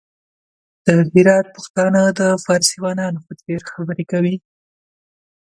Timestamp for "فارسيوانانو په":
2.45-3.33